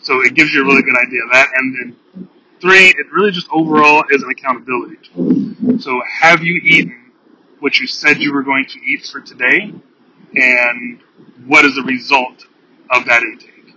so 0.00 0.20
it 0.22 0.34
gives 0.34 0.52
you 0.52 0.62
a 0.62 0.64
really 0.64 0.82
good 0.82 0.96
idea 1.06 1.24
of 1.24 1.32
that. 1.32 1.48
And 1.54 1.74
then 1.74 1.96
three, 2.60 2.88
it 2.88 3.12
really 3.12 3.30
just 3.30 3.48
overall 3.50 4.04
is 4.10 4.22
an 4.22 4.30
accountability 4.30 4.96
tool. 5.02 5.78
So 5.80 6.00
have 6.20 6.42
you 6.42 6.60
eaten 6.62 7.12
what 7.60 7.78
you 7.78 7.86
said 7.86 8.20
you 8.20 8.32
were 8.32 8.42
going 8.42 8.66
to 8.66 8.78
eat 8.80 9.06
for 9.06 9.20
today, 9.20 9.72
and 10.34 11.00
what 11.46 11.64
is 11.64 11.74
the 11.74 11.82
result 11.82 12.46
of 12.90 13.04
that 13.06 13.22
intake? 13.22 13.74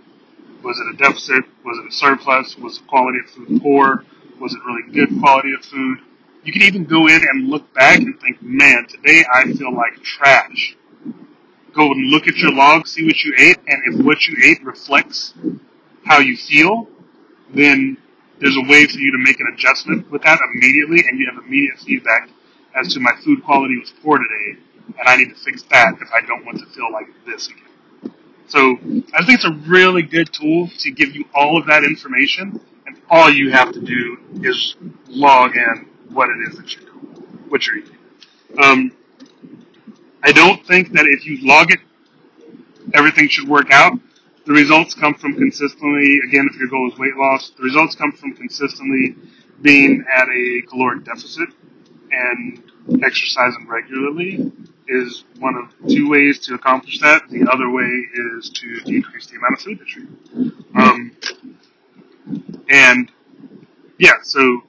Was 0.62 0.78
it 0.80 0.94
a 0.94 0.96
deficit? 0.96 1.44
Was 1.64 1.78
it 1.78 1.86
a 1.88 1.92
surplus? 1.92 2.56
Was 2.56 2.78
the 2.78 2.84
quality 2.86 3.18
of 3.18 3.30
food 3.30 3.62
poor? 3.62 4.04
Was 4.40 4.54
it 4.54 4.60
really 4.64 4.90
good 4.92 5.20
quality 5.20 5.52
of 5.52 5.64
food? 5.64 5.98
You 6.42 6.52
can 6.52 6.62
even 6.62 6.84
go 6.84 7.06
in 7.06 7.20
and 7.22 7.48
look 7.48 7.72
back 7.74 7.98
and 7.98 8.18
think, 8.20 8.42
man, 8.42 8.86
today 8.88 9.24
I 9.32 9.44
feel 9.52 9.74
like 9.74 10.02
trash. 10.02 10.76
Go 11.74 11.90
and 11.90 12.10
look 12.10 12.28
at 12.28 12.36
your 12.36 12.52
log, 12.52 12.86
see 12.86 13.04
what 13.04 13.22
you 13.24 13.34
ate, 13.38 13.58
and 13.66 13.82
if 13.86 14.04
what 14.04 14.26
you 14.26 14.36
ate 14.44 14.62
reflects 14.64 15.34
how 16.04 16.18
you 16.18 16.36
feel, 16.36 16.88
then 17.52 17.96
there's 18.40 18.56
a 18.56 18.68
way 18.68 18.86
for 18.86 18.98
you 18.98 19.12
to 19.12 19.18
make 19.18 19.40
an 19.40 19.46
adjustment 19.54 20.10
with 20.10 20.22
that 20.22 20.38
immediately, 20.54 21.00
and 21.08 21.18
you 21.18 21.26
have 21.32 21.44
immediate 21.44 21.78
feedback 21.78 22.28
as 22.74 22.92
to 22.94 23.00
my 23.00 23.12
food 23.24 23.44
quality 23.44 23.78
was 23.78 23.92
poor 24.02 24.18
today, 24.18 24.60
and 24.98 25.08
I 25.08 25.16
need 25.16 25.30
to 25.30 25.36
fix 25.36 25.62
that 25.70 25.94
if 26.00 26.08
I 26.12 26.20
don't 26.26 26.44
want 26.44 26.58
to 26.58 26.66
feel 26.66 26.90
like 26.92 27.06
this 27.26 27.48
again. 27.48 28.12
So 28.48 28.76
I 29.14 29.24
think 29.24 29.40
it's 29.40 29.44
a 29.44 29.52
really 29.68 30.02
good 30.02 30.32
tool 30.32 30.68
to 30.78 30.90
give 30.90 31.14
you 31.14 31.24
all 31.34 31.56
of 31.58 31.66
that 31.66 31.84
information, 31.84 32.60
and 32.86 33.00
all 33.08 33.30
you 33.30 33.50
have 33.50 33.72
to 33.72 33.80
do 33.80 34.18
is 34.42 34.76
log 35.08 35.56
in 35.56 35.88
what 36.10 36.28
it 36.28 36.48
is 36.48 36.56
that 36.56 36.74
you're 36.74 36.84
doing, 36.84 37.44
what 37.48 37.66
you're 37.66 37.78
eating. 37.78 37.96
Um, 38.62 38.92
I 40.22 40.32
don't 40.32 40.64
think 40.66 40.92
that 40.92 41.06
if 41.06 41.26
you 41.26 41.46
log 41.46 41.70
it, 41.70 41.80
everything 42.92 43.28
should 43.28 43.48
work 43.48 43.70
out. 43.70 43.92
The 44.46 44.52
results 44.52 44.94
come 44.94 45.14
from 45.14 45.34
consistently, 45.34 46.18
again, 46.28 46.48
if 46.52 46.58
your 46.58 46.68
goal 46.68 46.90
is 46.92 46.98
weight 46.98 47.16
loss, 47.16 47.50
the 47.56 47.62
results 47.62 47.94
come 47.94 48.12
from 48.12 48.34
consistently 48.34 49.16
being 49.62 50.04
at 50.14 50.28
a 50.28 50.62
caloric 50.68 51.04
deficit 51.04 51.48
and 52.10 52.62
exercising 53.02 53.66
regularly 53.66 54.52
is 54.86 55.24
one 55.38 55.54
of 55.56 55.72
two 55.88 56.10
ways 56.10 56.38
to 56.40 56.54
accomplish 56.54 56.98
that. 57.00 57.22
The 57.30 57.48
other 57.50 57.70
way 57.70 58.04
is 58.36 58.50
to 58.50 58.80
decrease 58.80 59.26
the 59.28 59.36
amount 59.36 59.54
of 59.54 59.60
food 59.60 59.78
that 59.78 59.94
you 59.94 60.08
eat. 60.36 60.52
Um, 60.74 61.16
and 62.68 63.10
yeah, 63.98 64.14
so 64.22 64.62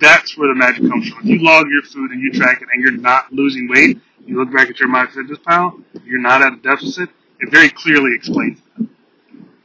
that's 0.00 0.38
where 0.38 0.48
the 0.48 0.54
magic 0.54 0.88
comes 0.88 1.10
from. 1.10 1.18
If 1.20 1.26
you 1.26 1.38
log 1.44 1.68
your 1.68 1.82
food 1.82 2.10
and 2.10 2.22
you 2.22 2.32
track 2.32 2.62
it 2.62 2.68
and 2.72 2.82
you're 2.82 2.92
not 2.92 3.32
losing 3.32 3.68
weight, 3.68 4.00
you 4.24 4.38
look 4.38 4.52
back 4.52 4.70
at 4.70 4.80
your 4.80 4.88
MyFitnessPal, 4.88 5.82
you're 6.04 6.20
not 6.20 6.40
at 6.42 6.54
a 6.54 6.56
deficit, 6.56 7.10
it 7.40 7.50
very 7.50 7.70
clearly 7.70 8.14
explains 8.14 8.60
that. 8.76 8.88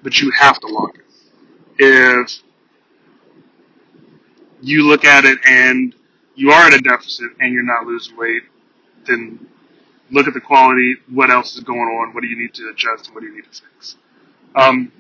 But 0.02 0.20
you 0.20 0.32
have 0.32 0.60
to 0.60 0.68
log 0.68 0.96
it. 0.96 1.06
If 1.80 2.40
you 4.62 4.88
look 4.88 5.06
at 5.06 5.26
it 5.26 5.40
and 5.46 5.96
you 6.36 6.52
are 6.52 6.68
at 6.68 6.74
a 6.74 6.80
deficit 6.80 7.32
and 7.40 7.54
you're 7.54 7.64
not 7.64 7.86
losing 7.86 8.18
weight, 8.18 8.44
then 9.06 9.48
look 10.12 10.28
at 10.28 10.34
the 10.34 10.42
quality, 10.42 10.96
what 11.10 11.30
else 11.30 11.56
is 11.56 11.64
going 11.64 11.80
on, 11.80 12.14
what 12.14 12.22
do 12.22 12.28
you 12.28 12.38
need 12.38 12.54
to 12.56 12.70
adjust, 12.70 13.14
what 13.14 13.22
do 13.22 13.28
you 13.28 13.36
need 13.36 13.46
to 13.52 13.62
fix. 13.62 13.96
Um, 14.56 14.92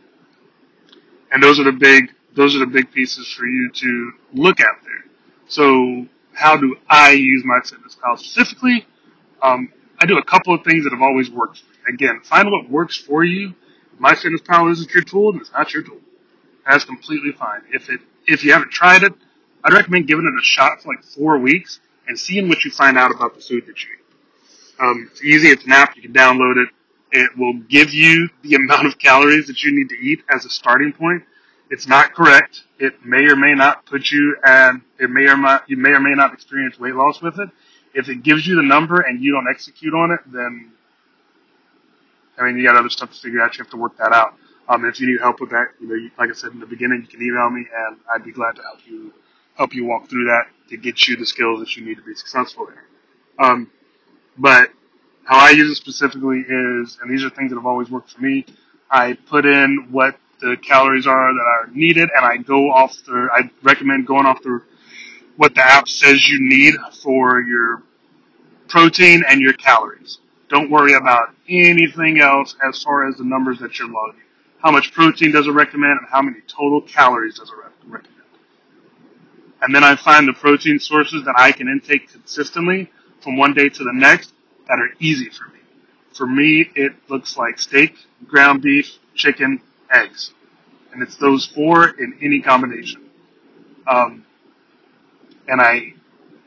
and 1.31 1.41
those 1.41 1.59
are 1.59 1.63
the 1.63 1.71
big 1.71 2.11
those 2.35 2.55
are 2.55 2.59
the 2.59 2.65
big 2.65 2.91
pieces 2.91 3.31
for 3.31 3.45
you 3.45 3.69
to 3.71 4.11
look 4.33 4.59
at 4.59 4.75
there. 4.83 5.05
So 5.47 6.07
how 6.33 6.57
do 6.57 6.75
I 6.89 7.11
use 7.11 7.43
MyFitnessPal 7.43 8.17
specifically? 8.17 8.87
Um, 9.41 9.71
I 9.99 10.07
do 10.07 10.17
a 10.17 10.23
couple 10.23 10.55
of 10.55 10.63
things 10.63 10.83
that 10.83 10.91
have 10.91 11.01
always 11.01 11.29
worked. 11.29 11.61
Again, 11.87 12.21
find 12.23 12.49
what 12.51 12.69
works 12.69 12.97
for 12.97 13.23
you. 13.23 13.53
My 13.99 14.15
fitness 14.15 14.41
MyFitnessPal 14.41 14.71
isn't 14.71 14.93
your 14.93 15.03
tool, 15.03 15.31
and 15.31 15.41
it's 15.41 15.51
not 15.51 15.73
your 15.73 15.83
tool. 15.83 15.99
That's 16.67 16.85
completely 16.85 17.31
fine. 17.31 17.61
If 17.71 17.89
it 17.89 17.99
if 18.25 18.43
you 18.43 18.53
haven't 18.53 18.71
tried 18.71 19.03
it, 19.03 19.13
I'd 19.63 19.73
recommend 19.73 20.07
giving 20.07 20.25
it 20.25 20.41
a 20.41 20.43
shot 20.43 20.81
for 20.81 20.93
like 20.93 21.03
four 21.03 21.37
weeks 21.37 21.79
and 22.07 22.17
seeing 22.17 22.49
what 22.49 22.63
you 22.63 22.71
find 22.71 22.97
out 22.97 23.13
about 23.13 23.35
the 23.35 23.41
food 23.41 23.65
that 23.67 23.83
you 23.83 23.89
eat. 23.93 24.03
Um, 24.79 25.09
it's 25.11 25.23
easy. 25.23 25.49
It's 25.49 25.65
an 25.65 25.71
app. 25.71 25.95
You 25.95 26.01
can 26.01 26.13
download 26.13 26.63
it. 26.63 26.69
It 27.11 27.37
will 27.37 27.53
give 27.53 27.93
you 27.93 28.29
the 28.41 28.55
amount 28.55 28.87
of 28.87 28.97
calories 28.97 29.47
that 29.47 29.61
you 29.61 29.71
need 29.75 29.89
to 29.89 29.95
eat 29.95 30.23
as 30.29 30.45
a 30.45 30.49
starting 30.49 30.93
point. 30.93 31.23
It's 31.69 31.87
not 31.87 32.13
correct. 32.13 32.63
It 32.79 33.05
may 33.05 33.25
or 33.25 33.35
may 33.35 33.53
not 33.53 33.85
put 33.85 34.11
you 34.11 34.35
and 34.43 34.81
it 34.99 35.09
may 35.09 35.27
or 35.27 35.37
not, 35.37 35.69
you 35.69 35.77
may 35.77 35.91
or 35.91 35.99
may 35.99 36.13
not 36.13 36.33
experience 36.33 36.79
weight 36.79 36.95
loss 36.95 37.21
with 37.21 37.39
it. 37.39 37.49
If 37.93 38.09
it 38.09 38.23
gives 38.23 38.45
you 38.45 38.55
the 38.55 38.63
number 38.63 38.99
and 39.01 39.23
you 39.23 39.31
don't 39.31 39.47
execute 39.49 39.93
on 39.93 40.11
it, 40.11 40.19
then, 40.31 40.71
I 42.37 42.43
mean, 42.45 42.57
you 42.57 42.63
got 42.63 42.75
other 42.75 42.89
stuff 42.89 43.11
to 43.11 43.19
figure 43.19 43.41
out. 43.41 43.57
You 43.57 43.63
have 43.63 43.71
to 43.71 43.77
work 43.77 43.97
that 43.97 44.11
out. 44.11 44.35
Um, 44.67 44.85
if 44.85 44.99
you 44.99 45.07
need 45.07 45.19
help 45.19 45.41
with 45.41 45.49
that, 45.51 45.69
you 45.79 45.87
know, 45.87 46.09
like 46.17 46.29
I 46.29 46.33
said 46.33 46.51
in 46.51 46.59
the 46.59 46.65
beginning, 46.65 47.01
you 47.01 47.07
can 47.07 47.21
email 47.21 47.49
me 47.49 47.65
and 47.75 47.97
I'd 48.13 48.23
be 48.23 48.31
glad 48.31 48.55
to 48.55 48.61
help 48.61 48.79
you, 48.85 49.13
help 49.55 49.73
you 49.73 49.85
walk 49.85 50.09
through 50.09 50.25
that 50.25 50.47
to 50.69 50.77
get 50.77 51.07
you 51.07 51.17
the 51.17 51.25
skills 51.25 51.59
that 51.59 51.75
you 51.75 51.85
need 51.85 51.95
to 51.95 52.03
be 52.03 52.15
successful 52.15 52.67
there. 52.67 52.85
Um, 53.45 53.69
but 54.37 54.71
how 55.25 55.45
I 55.45 55.51
use 55.51 55.69
it 55.69 55.75
specifically 55.75 56.39
is, 56.39 56.97
and 57.01 57.11
these 57.11 57.23
are 57.23 57.29
things 57.29 57.51
that 57.51 57.57
have 57.57 57.65
always 57.65 57.89
worked 57.89 58.11
for 58.11 58.21
me, 58.21 58.45
I 58.89 59.13
put 59.13 59.45
in 59.45 59.87
what 59.91 60.17
the 60.39 60.57
calories 60.57 61.07
are 61.07 61.33
that 61.33 61.45
are 61.45 61.69
needed 61.73 62.09
and 62.15 62.25
I 62.25 62.37
go 62.37 62.71
off 62.71 62.95
the, 63.05 63.29
I 63.33 63.49
recommend 63.63 64.07
going 64.07 64.25
off 64.25 64.41
the, 64.43 64.61
what 65.35 65.55
the 65.55 65.61
app 65.61 65.87
says 65.89 66.27
you 66.27 66.37
need 66.39 66.75
for 67.01 67.41
your 67.41 67.83
protein 68.67 69.23
and 69.27 69.41
your 69.41 69.53
calories. 69.53 70.19
Don't 70.53 70.69
worry 70.69 70.93
about 70.93 71.33
anything 71.49 72.19
else 72.19 72.55
as 72.63 72.83
far 72.83 73.07
as 73.09 73.17
the 73.17 73.23
numbers 73.23 73.57
that 73.57 73.79
you're 73.79 73.89
logging. 73.89 74.21
How 74.61 74.69
much 74.69 74.93
protein 74.93 75.31
does 75.31 75.47
it 75.47 75.51
recommend 75.51 75.97
and 75.97 76.07
how 76.11 76.21
many 76.21 76.41
total 76.47 76.81
calories 76.81 77.39
does 77.39 77.49
it 77.49 77.55
recommend? 77.87 78.07
And 79.63 79.73
then 79.73 79.83
I 79.83 79.95
find 79.95 80.27
the 80.27 80.33
protein 80.33 80.77
sources 80.77 81.25
that 81.25 81.33
I 81.39 81.53
can 81.53 81.67
intake 81.69 82.11
consistently 82.11 82.91
from 83.23 83.35
one 83.35 83.55
day 83.55 83.67
to 83.67 83.83
the 83.83 83.93
next 83.93 84.31
that 84.67 84.77
are 84.77 84.89
easy 84.99 85.29
for 85.31 85.47
me. 85.47 85.59
For 86.13 86.27
me, 86.27 86.69
it 86.75 86.93
looks 87.09 87.35
like 87.35 87.57
steak, 87.57 87.95
ground 88.27 88.61
beef, 88.61 88.99
chicken, 89.15 89.59
eggs. 89.89 90.33
And 90.91 91.01
it's 91.01 91.15
those 91.15 91.47
four 91.47 91.89
in 91.99 92.19
any 92.21 92.41
combination. 92.41 93.09
Um, 93.87 94.23
and 95.47 95.59
I 95.59 95.95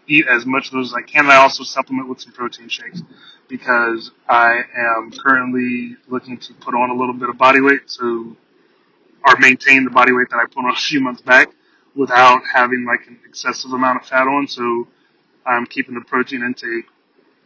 eat 0.09 0.27
as 0.29 0.47
much 0.47 0.69
of 0.69 0.73
those 0.73 0.93
as 0.93 0.95
I 0.95 1.03
can. 1.03 1.27
I 1.31 1.37
also 1.37 1.65
supplement 1.65 2.09
with 2.09 2.21
some 2.21 2.33
protein 2.33 2.69
shakes 2.69 3.03
because 3.49 4.11
I 4.29 4.63
am 4.77 5.13
currently 5.13 5.97
looking 6.09 6.39
to 6.39 6.55
put 6.55 6.75
on 6.75 6.91
a 6.91 6.95
little 6.95 7.15
bit 7.15 7.29
of 7.29 7.39
body 7.39 7.61
weight, 7.61 7.83
so 7.87 8.37
or 9.25 9.37
maintain 9.39 9.85
the 9.85 9.91
body 9.91 10.13
weight 10.13 10.29
that 10.31 10.39
I 10.39 10.47
put 10.47 10.65
on 10.65 10.71
a 10.71 10.77
few 10.77 11.01
months 11.01 11.23
back 11.23 11.51
without 11.95 12.43
having 12.53 12.85
like 12.85 13.07
an 13.09 13.19
excessive 13.27 13.73
amount 13.73 14.03
of 14.03 14.09
fat 14.09 14.27
on. 14.29 14.47
So 14.47 14.87
I'm 15.45 15.67
keeping 15.67 15.95
the 15.95 16.03
protein 16.03 16.43
intake 16.43 16.87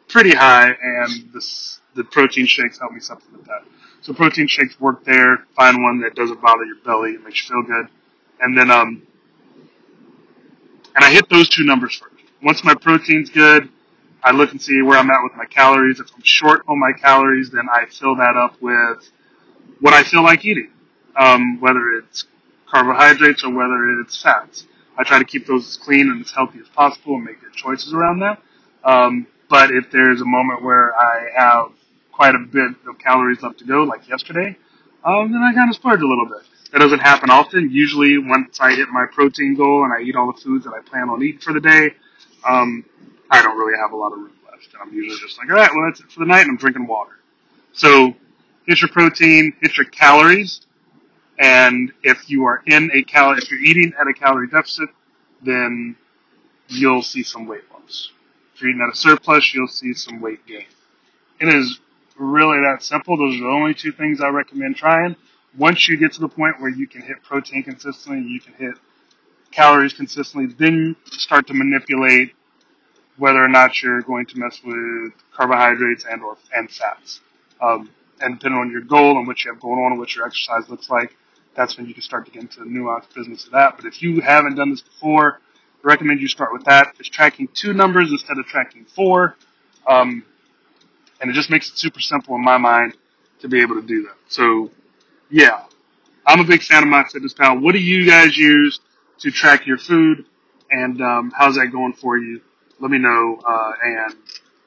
pretty 0.08 0.34
high, 0.34 0.70
and 0.70 1.32
this, 1.32 1.80
the 1.94 2.04
protein 2.04 2.46
shakes 2.46 2.78
help 2.78 2.92
me 2.92 3.00
supplement 3.00 3.46
that. 3.46 3.64
So 4.02 4.12
protein 4.12 4.48
shakes 4.48 4.78
work 4.80 5.04
there. 5.04 5.44
Find 5.56 5.82
one 5.82 6.00
that 6.00 6.14
doesn't 6.14 6.40
bother 6.40 6.64
your 6.64 6.76
belly 6.84 7.14
and 7.14 7.24
makes 7.24 7.48
you 7.48 7.54
feel 7.54 7.62
good, 7.62 7.88
and 8.40 8.56
then 8.56 8.70
um, 8.70 9.02
and 10.94 11.04
I 11.04 11.10
hit 11.10 11.28
those 11.28 11.48
two 11.48 11.64
numbers 11.64 11.96
first. 11.96 12.19
Once 12.42 12.64
my 12.64 12.74
protein's 12.74 13.30
good, 13.30 13.68
I 14.22 14.32
look 14.32 14.50
and 14.50 14.60
see 14.60 14.80
where 14.82 14.98
I'm 14.98 15.10
at 15.10 15.22
with 15.22 15.34
my 15.36 15.44
calories. 15.44 16.00
If 16.00 16.06
I'm 16.14 16.22
short 16.22 16.62
on 16.68 16.78
my 16.78 16.92
calories, 16.98 17.50
then 17.50 17.68
I 17.70 17.86
fill 17.86 18.16
that 18.16 18.36
up 18.36 18.60
with 18.60 19.10
what 19.80 19.92
I 19.92 20.02
feel 20.04 20.22
like 20.22 20.44
eating, 20.44 20.70
um, 21.16 21.60
whether 21.60 21.92
it's 21.92 22.24
carbohydrates 22.70 23.44
or 23.44 23.50
whether 23.50 24.00
it's 24.00 24.20
fats. 24.22 24.66
I 24.96 25.04
try 25.04 25.18
to 25.18 25.24
keep 25.24 25.46
those 25.46 25.66
as 25.66 25.76
clean 25.76 26.10
and 26.10 26.24
as 26.24 26.30
healthy 26.30 26.60
as 26.60 26.68
possible 26.68 27.16
and 27.16 27.24
make 27.24 27.40
good 27.40 27.52
choices 27.52 27.92
around 27.92 28.20
that. 28.20 28.40
Um, 28.84 29.26
but 29.48 29.70
if 29.70 29.90
there's 29.90 30.20
a 30.20 30.26
moment 30.26 30.62
where 30.62 30.94
I 30.98 31.28
have 31.34 31.72
quite 32.12 32.34
a 32.34 32.38
bit 32.38 32.72
of 32.88 32.98
calories 32.98 33.42
left 33.42 33.58
to 33.58 33.64
go, 33.64 33.84
like 33.84 34.08
yesterday, 34.08 34.56
um, 35.04 35.32
then 35.32 35.42
I 35.42 35.52
kind 35.54 35.70
of 35.70 35.76
splurge 35.76 36.00
a 36.00 36.06
little 36.06 36.26
bit. 36.26 36.46
That 36.72 36.78
doesn't 36.78 37.00
happen 37.00 37.30
often. 37.30 37.70
Usually, 37.70 38.18
once 38.18 38.60
I 38.60 38.72
hit 38.74 38.88
my 38.90 39.06
protein 39.12 39.56
goal 39.56 39.84
and 39.84 39.92
I 39.92 40.02
eat 40.06 40.16
all 40.16 40.32
the 40.32 40.40
foods 40.40 40.64
that 40.64 40.72
I 40.72 40.80
plan 40.80 41.08
on 41.08 41.22
eating 41.22 41.40
for 41.40 41.52
the 41.52 41.60
day, 41.60 41.94
um, 42.44 42.84
I 43.30 43.42
don't 43.42 43.56
really 43.56 43.78
have 43.78 43.92
a 43.92 43.96
lot 43.96 44.12
of 44.12 44.18
room 44.18 44.32
left. 44.50 44.68
I'm 44.80 44.92
usually 44.92 45.18
just 45.18 45.38
like, 45.38 45.48
all 45.50 45.56
right, 45.56 45.70
well, 45.74 45.86
that's 45.86 46.00
it 46.00 46.10
for 46.10 46.20
the 46.20 46.26
night, 46.26 46.42
and 46.42 46.50
I'm 46.50 46.56
drinking 46.56 46.86
water. 46.86 47.12
So, 47.72 48.14
hit 48.66 48.80
your 48.80 48.90
protein, 48.90 49.54
hit 49.60 49.76
your 49.76 49.86
calories, 49.86 50.66
and 51.38 51.92
if 52.02 52.28
you 52.28 52.44
are 52.44 52.62
in 52.66 52.90
a 52.92 53.02
cal, 53.02 53.32
if 53.32 53.50
you're 53.50 53.60
eating 53.60 53.92
at 53.98 54.06
a 54.06 54.12
calorie 54.12 54.48
deficit, 54.48 54.88
then 55.42 55.96
you'll 56.68 57.02
see 57.02 57.22
some 57.22 57.46
weight 57.46 57.62
loss. 57.72 58.10
If 58.54 58.60
you're 58.60 58.70
eating 58.70 58.86
at 58.86 58.92
a 58.92 58.96
surplus, 58.96 59.54
you'll 59.54 59.68
see 59.68 59.94
some 59.94 60.20
weight 60.20 60.46
gain. 60.46 60.66
It 61.40 61.48
is 61.48 61.80
really 62.18 62.58
that 62.60 62.82
simple. 62.82 63.16
Those 63.16 63.36
are 63.36 63.44
the 63.44 63.48
only 63.48 63.74
two 63.74 63.92
things 63.92 64.20
I 64.20 64.28
recommend 64.28 64.76
trying. 64.76 65.16
Once 65.56 65.88
you 65.88 65.96
get 65.96 66.12
to 66.12 66.20
the 66.20 66.28
point 66.28 66.60
where 66.60 66.70
you 66.70 66.86
can 66.86 67.02
hit 67.02 67.22
protein 67.22 67.62
consistently, 67.62 68.30
you 68.30 68.40
can 68.40 68.52
hit 68.54 68.74
calories 69.52 69.92
consistently, 69.92 70.54
then 70.58 70.96
start 71.06 71.46
to 71.48 71.54
manipulate 71.54 72.32
whether 73.16 73.42
or 73.42 73.48
not 73.48 73.82
you're 73.82 74.02
going 74.02 74.26
to 74.26 74.38
mess 74.38 74.60
with 74.64 75.12
carbohydrates 75.34 76.04
and 76.10 76.22
or 76.22 76.36
and 76.54 76.70
fats. 76.70 77.20
Um, 77.60 77.90
and 78.20 78.38
depending 78.38 78.60
on 78.60 78.70
your 78.70 78.82
goal 78.82 79.18
and 79.18 79.26
what 79.26 79.44
you 79.44 79.52
have 79.52 79.60
going 79.60 79.78
on 79.84 79.92
and 79.92 80.00
what 80.00 80.14
your 80.14 80.26
exercise 80.26 80.68
looks 80.68 80.88
like, 80.90 81.16
that's 81.54 81.76
when 81.76 81.86
you 81.86 81.94
can 81.94 82.02
start 82.02 82.26
to 82.26 82.32
get 82.32 82.42
into 82.42 82.60
the 82.60 82.66
nuanced 82.66 83.14
business 83.14 83.44
of 83.46 83.52
that. 83.52 83.76
But 83.76 83.86
if 83.86 84.02
you 84.02 84.20
haven't 84.20 84.54
done 84.54 84.70
this 84.70 84.82
before, 84.82 85.40
I 85.82 85.86
recommend 85.86 86.20
you 86.20 86.28
start 86.28 86.52
with 86.52 86.64
that. 86.64 86.94
It's 86.98 87.08
tracking 87.08 87.48
two 87.54 87.72
numbers 87.72 88.10
instead 88.10 88.38
of 88.38 88.46
tracking 88.46 88.86
four. 88.94 89.36
Um, 89.86 90.24
and 91.20 91.30
it 91.30 91.34
just 91.34 91.50
makes 91.50 91.70
it 91.70 91.78
super 91.78 92.00
simple 92.00 92.34
in 92.36 92.44
my 92.44 92.58
mind 92.58 92.96
to 93.40 93.48
be 93.48 93.60
able 93.60 93.74
to 93.80 93.86
do 93.86 94.02
that. 94.02 94.16
So, 94.28 94.70
yeah, 95.30 95.64
I'm 96.26 96.40
a 96.40 96.44
big 96.44 96.62
fan 96.62 96.82
of 96.82 96.88
my 96.88 97.02
MyFitnessPal. 97.02 97.60
What 97.60 97.72
do 97.72 97.78
you 97.78 98.06
guys 98.06 98.36
use 98.36 98.80
to 99.20 99.30
track 99.30 99.66
your 99.66 99.78
food, 99.78 100.24
and 100.70 101.00
um, 101.00 101.32
how's 101.36 101.56
that 101.56 101.68
going 101.68 101.92
for 101.94 102.16
you? 102.16 102.40
Let 102.80 102.90
me 102.90 102.98
know. 102.98 103.40
Uh, 103.46 103.72
and 103.82 104.14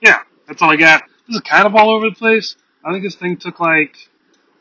yeah, 0.02 0.20
that's 0.48 0.62
all 0.62 0.70
I 0.72 0.76
got. 0.76 1.04
This 1.28 1.38
is 1.38 1.42
kind 1.42 1.66
of 1.66 1.76
all 1.76 1.90
over 1.90 2.10
the 2.10 2.16
place. 2.16 2.56
I 2.84 2.92
think 2.92 3.04
this 3.04 3.16
thing 3.16 3.38
took 3.38 3.60
like 3.60 3.96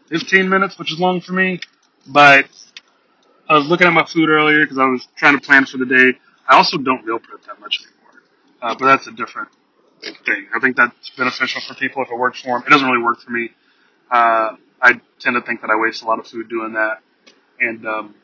15 0.08 0.49
minutes, 0.49 0.78
which 0.78 0.92
is 0.92 1.00
long 1.00 1.20
for 1.20 1.32
me, 1.32 1.61
but 2.06 2.46
I 3.49 3.56
was 3.56 3.66
looking 3.66 3.87
at 3.87 3.92
my 3.92 4.06
food 4.06 4.28
earlier 4.28 4.64
because 4.64 4.78
I 4.78 4.84
was 4.84 5.06
trying 5.16 5.38
to 5.38 5.44
plan 5.44 5.66
for 5.66 5.78
the 5.78 5.87
day. 5.87 6.18
I 6.49 6.56
also 6.56 6.78
don't 6.78 7.04
meal 7.04 7.18
prep 7.18 7.42
that 7.46 7.61
much 7.61 7.78
anymore, 7.82 8.22
uh, 8.62 8.75
but 8.78 8.87
that's 8.87 9.06
a 9.06 9.12
different 9.12 9.49
thing. 10.25 10.46
I 10.54 10.61
think 10.61 10.76
that's 10.76 11.11
beneficial 11.16 11.61
for 11.66 11.75
people 11.75 12.02
if 12.02 12.11
it 12.11 12.16
works 12.18 12.40
for 12.40 12.58
them. 12.58 12.64
It 12.66 12.70
doesn't 12.70 12.87
really 12.88 13.02
work 13.02 13.20
for 13.20 13.30
me. 13.30 13.50
Uh, 14.11 14.56
I 14.80 15.00
tend 15.20 15.37
to 15.37 15.42
think 15.42 15.61
that 15.62 15.70
I 15.70 15.76
waste 15.76 16.02
a 16.02 16.06
lot 16.06 16.18
of 16.18 16.26
food 16.26 16.49
doing 16.49 16.72
that, 16.75 16.99
and 17.61 17.87
um, 17.87 18.14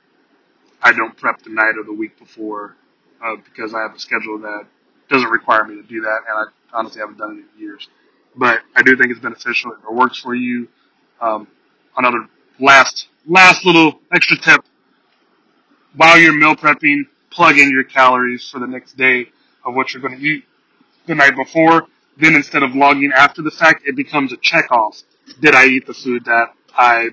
I 0.82 0.92
don't 0.92 1.16
prep 1.16 1.42
the 1.42 1.50
night 1.50 1.74
or 1.76 1.84
the 1.84 1.92
week 1.92 2.18
before 2.18 2.76
uh, 3.24 3.36
because 3.36 3.74
I 3.74 3.80
have 3.80 3.94
a 3.94 3.98
schedule 3.98 4.38
that 4.40 4.66
doesn't 5.08 5.30
require 5.30 5.64
me 5.64 5.76
to 5.76 5.82
do 5.82 6.02
that, 6.02 6.18
and 6.28 6.38
I 6.38 6.78
honestly 6.78 7.00
haven't 7.00 7.18
done 7.18 7.30
it 7.38 7.56
in 7.56 7.62
years. 7.62 7.88
But 8.36 8.60
I 8.76 8.82
do 8.82 8.96
think 8.96 9.10
it's 9.10 9.20
beneficial 9.20 9.72
if 9.72 9.78
it 9.78 9.92
works 9.92 10.20
for 10.20 10.34
you. 10.34 10.68
Um, 11.20 11.48
another 11.96 12.28
last 12.60 13.08
last 13.26 13.64
little 13.64 13.98
extra 14.12 14.36
tip: 14.38 14.64
while 15.96 16.18
you're 16.18 16.32
meal 16.32 16.54
prepping, 16.54 17.02
plug 17.30 17.58
in 17.58 17.70
your 17.70 17.84
calories 17.84 18.48
for 18.48 18.60
the 18.60 18.66
next 18.66 18.96
day 18.96 19.26
of 19.64 19.74
what 19.74 19.92
you're 19.92 20.02
going 20.02 20.18
to 20.18 20.24
eat 20.24 20.44
the 21.06 21.14
night 21.14 21.34
before. 21.34 21.86
Then 22.20 22.34
instead 22.34 22.62
of 22.62 22.74
logging 22.74 23.12
after 23.14 23.42
the 23.42 23.50
fact, 23.50 23.82
it 23.86 23.96
becomes 23.96 24.32
a 24.32 24.36
check 24.36 24.70
off. 24.70 25.00
Did 25.40 25.54
I 25.54 25.66
eat 25.66 25.86
the 25.86 25.94
food 25.94 26.24
that 26.24 26.46
I 26.76 27.10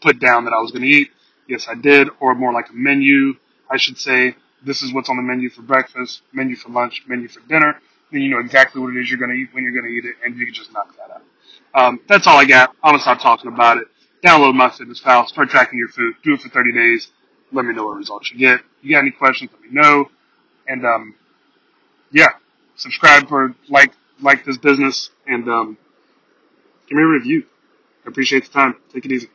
put 0.00 0.20
down 0.20 0.44
that 0.44 0.52
I 0.52 0.60
was 0.60 0.70
going 0.72 0.82
to 0.82 0.88
eat? 0.88 1.10
Yes, 1.48 1.66
I 1.68 1.74
did. 1.74 2.08
Or 2.20 2.34
more 2.36 2.52
like 2.52 2.70
a 2.70 2.74
menu, 2.74 3.34
I 3.70 3.78
should 3.78 3.98
say. 3.98 4.36
This 4.64 4.82
is 4.82 4.92
what's 4.92 5.08
on 5.08 5.16
the 5.16 5.22
menu 5.22 5.50
for 5.50 5.62
breakfast, 5.62 6.22
menu 6.32 6.56
for 6.56 6.70
lunch, 6.70 7.04
menu 7.08 7.28
for 7.28 7.40
dinner. 7.48 7.80
Then 8.12 8.22
you 8.22 8.30
know 8.30 8.40
exactly 8.40 8.80
what 8.80 8.94
it 8.94 9.00
is 9.00 9.10
you're 9.10 9.18
going 9.18 9.30
to 9.30 9.36
eat 9.36 9.50
when 9.52 9.64
you're 9.64 9.72
going 9.72 9.84
to 9.84 9.90
eat 9.90 10.04
it, 10.04 10.16
and 10.24 10.36
you 10.36 10.46
can 10.46 10.54
just 10.54 10.72
knock 10.72 10.96
that 10.96 11.10
out. 11.10 11.22
Um, 11.74 12.00
that's 12.08 12.26
all 12.26 12.36
I 12.38 12.44
got. 12.44 12.74
I'm 12.82 12.92
gonna 12.92 13.02
stop 13.02 13.20
talking 13.20 13.52
about 13.52 13.78
it. 13.78 13.84
Download 14.24 14.54
MyFitnessPal, 14.54 15.28
Start 15.28 15.50
tracking 15.50 15.78
your 15.78 15.88
food. 15.88 16.16
Do 16.24 16.34
it 16.34 16.40
for 16.40 16.48
30 16.48 16.72
days. 16.72 17.08
Let 17.52 17.64
me 17.64 17.74
know 17.74 17.86
what 17.86 17.96
results 17.96 18.30
you 18.32 18.38
get. 18.38 18.60
You 18.82 18.92
got 18.92 19.00
any 19.00 19.10
questions, 19.10 19.50
let 19.52 19.62
me 19.62 19.68
know. 19.70 20.10
And 20.66 20.84
um, 20.84 21.14
yeah, 22.10 22.30
subscribe 22.76 23.28
for 23.28 23.54
like 23.68 23.92
like 24.20 24.44
this 24.44 24.58
business 24.58 25.10
and 25.26 25.48
um, 25.48 25.78
give 26.88 26.96
me 26.98 27.04
a 27.04 27.06
review. 27.06 27.44
I 28.04 28.08
appreciate 28.08 28.44
the 28.44 28.50
time. 28.50 28.76
Take 28.92 29.04
it 29.04 29.12
easy. 29.12 29.28